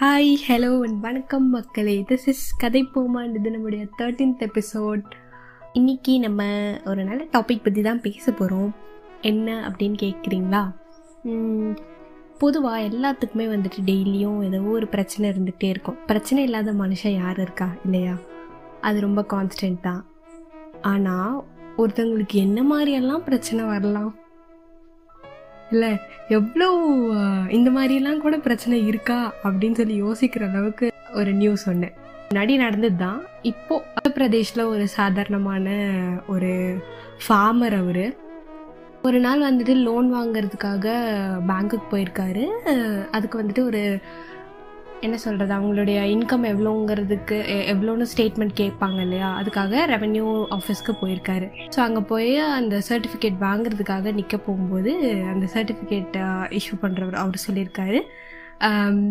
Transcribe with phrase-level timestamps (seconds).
[0.00, 2.04] Hi hello and வணக்கம் மக்களே.
[2.08, 5.02] This is கதை போமான்றது நம்முடைய தேர்ட்டீன்த் எபிசோட்
[5.72, 6.42] இன்னைக்கு நம்ம
[6.84, 8.74] ஒரு நல்ல டாபிக் பற்றி தான் பேச போகிறோம்
[9.20, 10.62] என்ன அப்படின்னு கேட்குறீங்களா
[12.38, 15.98] பொதுவாக எல்லாத்துக்குமே வந்துட்டு டெய்லியும் ஏதோ ஒரு பிரச்சனை இருந்துகிட்டே இருக்கும்.
[16.06, 17.68] பிரச்சனை இல்லாத மனுஷன் யார் இருக்கா?
[17.84, 18.14] இல்லையா?
[18.80, 20.06] அது ரொம்ப கான்ஸ்டன்ட் தான்.
[20.82, 21.44] ஆனால்
[21.78, 24.14] ஒருத்தவங்களுக்கு என்ன மாதிரியெல்லாம் பிரச்சனை வரலாம்?
[25.70, 25.96] இல்லை
[26.28, 26.68] எவ்வளோ
[27.48, 31.92] இந்த மாதிரிலாம் கூட பிரச்சனை இருக்கா அப்படின்னு சொல்லி யோசிக்கிற அளவுக்கு ஒரு நியூஸ் ஒன்று
[32.34, 35.76] முன்னாடி நடந்தது தான் இப்போது உத்தரப்பிரதேஷில் ஒரு சாதாரணமான
[36.26, 36.76] ஒரு
[37.28, 38.26] ஃபார்மர் அவர்
[39.02, 40.86] ஒரு நாள் வந்துட்டு லோன் வாங்குறதுக்காக
[41.48, 42.44] பேங்க்குக்கு போயிருக்காரு.
[43.10, 43.98] அதுக்கு வந்துட்டு ஒரு
[45.00, 49.42] என்ன சொல்கிறது அவங்களுடைய இன்கம் எவ்வளோங்கிறதுக்கு எ- எவ்வளோன்னு ஸ்டேட்மெண்ட் கேட்பாங்க இல்லையா?
[49.42, 51.50] அதுக்காக ரெவென்யூ ஆஃபீஸ்க்கு போயிருக்காரு.
[51.76, 56.16] ஸோ அங்கே போய் அந்த சர்டிஃபிகேட் வாங்குறதுக்காக நிற்க போகும்போது அந்த சர்டிஃபிகேட்
[56.50, 58.00] இஷ்யூ பண்ணுறவர் அவர் சொல்லியிருக்காரு.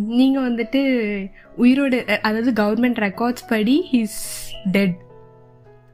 [0.05, 0.81] நீங்கள் வந்துட்டு
[1.55, 4.19] உயிரோடு அதாவது கவர்மெண்ட் ரெக்கார்ட்ஸ் படி ஹீஸ்
[4.71, 4.95] டெட்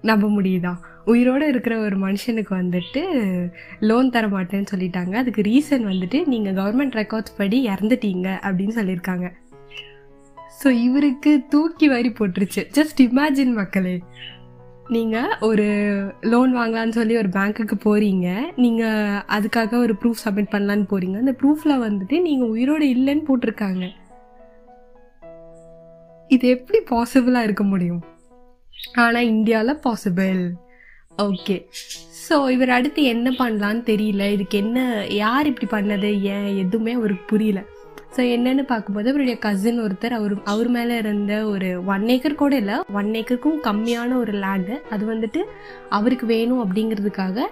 [0.02, 0.73] நம்ப முடியுதா?
[1.06, 3.02] உயிரோடு இருக்கிற ஒரு மனுஷனுக்கு வந்துட்டு
[3.80, 5.16] லோன் தர மாட்டேன்னு சொல்லிட்டாங்க.
[5.16, 9.32] அதுக்கு ரீசன் வந்துட்டு நீங்கள் கவர்மெண்ட் ரெக்கார்ட்ஸ் படி இறந்துட்டீங்க அப்படின்னு சொல்லியிருக்காங்க.
[10.62, 12.62] ஸோ இவருக்கு தூக்கி வாரி போட்டுருச்சு.
[12.78, 13.96] ஜஸ்ட் இமேஜின் மக்களே.
[14.88, 15.66] நீங்கள் ஒரு
[16.32, 21.84] லோன் வாங்கலாம்னு சொல்லி ஒரு பேங்க்குக்கு போகிறீங்க நீங்கள் அதுக்காக ஒரு ப்ரூஃப் சப்மிட் பண்ணலான்னு போகிறீங்க அந்த ப்ரூஃபில்
[21.86, 23.84] வந்துட்டு நீங்கள் உயிரோடு இல்லைன்னு போட்டிருக்காங்க.
[26.30, 28.04] இது எப்படி பாசிபிளாக இருக்க முடியும்?
[28.95, 30.42] ஆனால் இந்தியாவில் பாசிபிள்
[31.28, 31.56] ஓகே
[32.26, 34.23] ஸோ இவர் அடுத்து என்ன பண்ணலான்னு தெரியல.
[34.32, 36.10] இதுக்கு என்ன யார் இப்படி பண்ணது?
[36.36, 36.50] ஏன்?
[36.58, 37.62] எதுவுமே அவருக்கு புரியல.
[38.16, 42.75] ஸோ என்னன்னு பார்க்கும்போது அவருடைய கசின் ஒருத்தர் அவர் அவர் மேலே இருந்த ஒரு ஒன் ஏக்கர் கூட இல்லை
[43.00, 45.42] ஒன் ஏக்கருக்கும் கம்மியான ஒரு லேண்டு அது வந்துட்டு
[45.97, 47.47] அவருக்கு வேணும் அப்படிங்கிறதுக்காக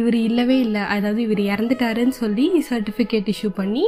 [0.00, 0.82] இவர் இல்லவே இல்லை.
[0.94, 3.84] அதாவது இவர் இறந்துட்டாருன்னு சொல்லி சர்டிஃபிகேட் இஷ்யூ பண்ணி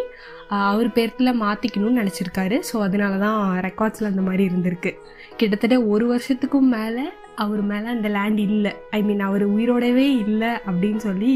[0.72, 2.58] அவர் பேர்த்தில் மாற்றிக்கணும்னு நினச்சிருக்காரு.
[2.68, 4.92] ஸோ அதனால தான் ரெக்கார்ட்ஸில் அந்த மாதிரி இருந்திருக்கு.
[5.40, 7.04] கிட்டத்தட்ட ஒரு வருஷத்துக்கும் மேலே
[7.44, 8.72] அவர் மேலே அந்த லேண்ட் இல்லை.
[8.98, 11.34] ஐ மீன் அவர் உயிரோடவே இல்லை அப்படின்னு சொல்லி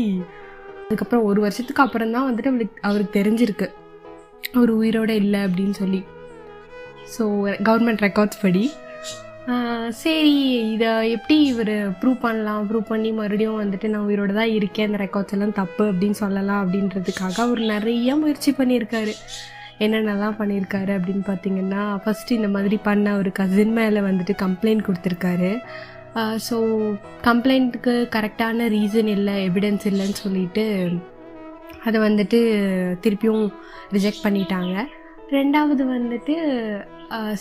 [0.85, 3.69] அதுக்கப்புறம் ஒரு வருஷத்துக்கு அப்புறம் தான் வந்துட்டு அவளுக்கு அவருக்கு தெரிஞ்சிருக்கு.
[4.55, 6.01] அவர் உயிரோட இல்லை அப்படின்னு சொல்லி.
[7.15, 7.25] ஸோ
[7.69, 8.65] கவர்மெண்ட் ரெக்கார்ட்ஸ் படி.
[10.01, 10.35] சரி
[10.73, 12.67] இதை எப்படி இவர் ப்ரூவ் பண்ணலாம்?
[12.71, 17.37] ப்ரூவ் பண்ணி மறுபடியும் வந்துட்டு நான் உயிரோட தான் இருக்கேன் அந்த ரெக்கார்ட்ஸ் எல்லாம் தப்பு அப்படின்னு சொல்லலாம் அப்படின்றதுக்காக
[17.47, 19.15] அவர் நிறைய முயற்சி பண்ணியிருக்காரு.
[19.85, 25.53] என்னென்னலாம் பண்ணியிருக்காரு அப்படின்னு பார்த்தீங்கன்னா ஃபஸ்ட்டு இந்த மாதிரி பண்ண ஒரு கசின் மேலே வந்துட்டு கம்ப்ளைண்ட் கொடுத்துருக்காரு.
[26.49, 26.57] ஸோ
[27.29, 30.65] கம்ப்ளைண்ட்டுக்கு கரெக்டான ரீசன் இல்லை எவிடன்ஸ் இல்லைன்னு சொல்லிட்டு
[31.87, 32.39] அதை வந்துட்டு
[33.05, 33.45] திருப்பியும்
[33.97, 34.75] ரிஜெக்ட் பண்ணிட்டாங்க.
[35.37, 36.35] ரெண்டாவது வந்துட்டு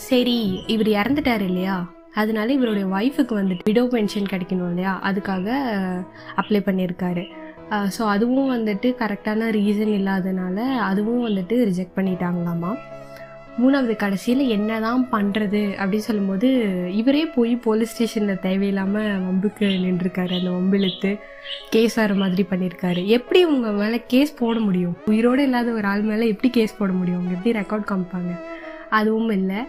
[0.07, 0.37] சரி
[0.73, 1.77] இவர் இறந்துட்டார் இல்லையா?
[2.21, 4.93] அதனால இவருடைய ஒய்ஃபுக்கு வந்துட்டு விடோ பென்ஷன் கிடைக்கணும் இல்லையா?
[5.09, 5.47] அதுக்காக
[6.41, 7.23] அப்ளை பண்ணியிருக்காரு.
[7.95, 10.57] ஸோ அதுவும் வந்துட்டு கரெக்டான ரீசன் இல்லாதனால
[10.91, 12.71] அதுவும் வந்துட்டு ரிஜெக்ட் பண்ணிட்டாங்களாமா?
[13.61, 16.49] மூணாவது கடைசியில் என்ன தான் பண்ணுறது அப்படின்னு சொல்லும்போது
[16.99, 20.33] இவரே போய் போலீஸ் ஸ்டேஷனில் தேவையில்லாமல் வம்புக்கு நின்றுருக்காரு.
[20.39, 21.11] அந்த வம்பிழுத்து
[21.69, 24.95] கேஸ் வர மாதிரி பண்ணியிருக்காரு எப்படி உங்கள் மேலே கேஸ் போட முடியும்?
[25.05, 27.19] உயிரோடு இல்லாத ஒரு ஆள் மேலே எப்படி கேஸ் போட முடியும்?
[27.19, 28.33] அவங்க எப்படி ரெக்கார்ட் காமிப்பாங்க.
[28.99, 29.59] அதுவும் இல்லை.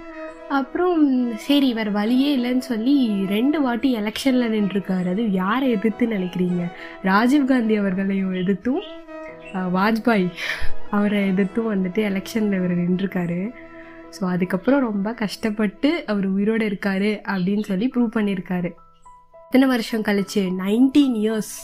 [0.59, 1.01] அப்புறம்
[1.47, 2.95] சரி வேறு வழியே இல்லைன்னு சொல்லி
[3.29, 5.09] ரெண்டு வாட்டி எலெக்ஷனில் நின்றுருக்காரு.
[5.15, 6.63] அது யாரை எதிர்த்து நினைக்கிறீங்க?
[7.05, 8.83] ராஜீவ்காந்தி அவர்களையும் எதிர்த்தும்
[9.77, 10.27] வாஜ்பாய்
[10.97, 13.41] அவரை எதிர்த்தும் வந்துட்டு எலெக்ஷனில் இவர் நின்றுருக்காரு.
[14.17, 18.71] ஸோ அதுக்கப்புறம் ரொம்ப கஷ்டப்பட்டு அவர் உயிரோடு இருக்காரு அப்படின்னு சொல்லி ப்ரூவ் பண்ணியிருக்காரு.
[19.35, 21.55] இத்தனை வருஷம் கழிச்சு நைன்டீன் இயர்ஸ்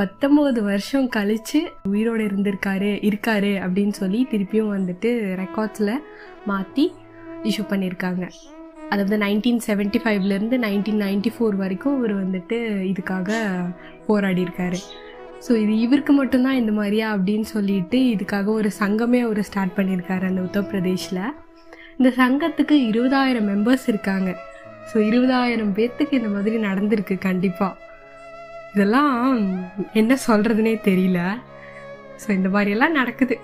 [0.00, 1.60] பத்தொம்போது வருஷம் கழிச்சு
[1.90, 5.10] உயிரோடு இருந்திருக்காரு இருக்காரு அப்படின்னு சொல்லி திருப்பியும் வந்துட்டு
[5.42, 5.92] ரெக்கார்ட்ஸில்
[6.50, 6.84] மாற்றி
[7.50, 8.24] இஷ்யூ பண்ணியிருக்காங்க.
[8.92, 12.58] அதாவது நைன்டீன் செவன்ட்டி ஃபைவ்லேருந்து நைன்டீன் நைன்டி ஃபோர் வரைக்கும் இவர் வந்துட்டு
[12.90, 13.38] இதுக்காக
[14.08, 14.78] போராடி இருக்காரு
[15.46, 20.40] ஸோ இது இவருக்கு மட்டும்தான் இந்த மாதிரியா அப்படின்னு சொல்லிட்டு இதுக்காக ஒரு சங்கமே அவர் ஸ்டார்ட் பண்ணியிருக்காரு அந்த
[20.40, 21.24] உத்தரப்பிரதேஷில்.
[21.98, 24.30] இந்த சங்கத்துக்கு இருபதாயிரம் மெம்பர்ஸ் இருக்காங்க.
[24.88, 27.74] ஸோ இருபதாயிரம் பேர்த்துக்கு இந்த மாதிரி நடந்திருக்கு கண்டிப்பாக
[28.74, 29.12] இதெல்லாம்
[30.00, 31.20] என்ன சொல்கிறதுனே தெரியல.
[32.22, 33.34] ஸோ இந்த மாதிரியெல்லாம் நடக்குது.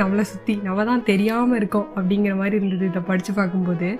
[0.00, 3.90] நம்மளை சுற்றி நம்ம தான் தெரியாமல் இருக்கோம் அப்படிங்கிற மாதிரி இருந்தது இதை படித்து பார்க்கும்போது.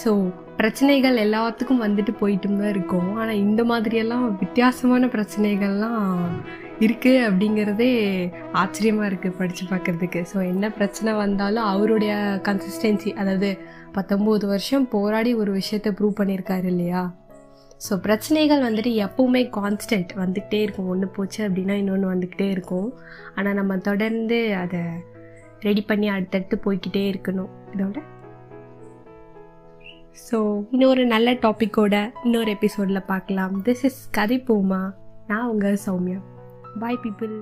[0.00, 0.10] ஸோ
[0.58, 3.08] பிரச்சனைகள் எல்லாத்துக்கும் வந்துட்டு போயிட்டும் தான் இருக்கும்.
[3.20, 6.04] ஆனால் இந்த மாதிரியெல்லாம் வித்தியாசமான பிரச்சனைகள்லாம்
[6.84, 7.90] இருக்குது அப்படிங்கிறதே
[8.60, 12.14] ஆச்சரியமாக இருக்குது படித்து பார்க்குறதுக்கு ஸோ என்ன பிரச்சனை வந்தாலும் அவருடைய
[12.48, 13.50] கன்சிஸ்டன்சி அதாவது
[13.96, 17.02] பத்தொம்போது வருஷம் போராடி ஒரு விஷயத்தை ப்ரூவ் பண்ணியிருக்காரு இல்லையா?
[17.80, 20.90] ஸோ பிரச்சனைகள் வந்துட்டு எப்போவுமே கான்ஸ்டன்ட் வந்துக்கிட்டே இருக்கும்.
[20.94, 22.88] ஒன்று போச்சு அப்படின்னா இன்னொன்று வந்துக்கிட்டே இருக்கும்.
[23.36, 24.82] ஆனால் நம்ம தொடர்ந்து அதை
[25.68, 27.52] ரெடி பண்ணி அடுத்தடுத்து போய்கிட்டே இருக்கணும்.
[27.74, 27.98] இதோட
[30.30, 30.38] ஸோ
[30.70, 31.94] இன்னொரு நல்ல டாப்பிக்கோட
[32.24, 33.54] இன்னொரு எபிசோடில் பார்க்கலாம்.
[33.64, 34.80] திஸ் இஸ் கதை போமா
[35.26, 36.20] நான் உங்கள் சௌமியா.
[36.78, 37.34] பாய் பீப்புள்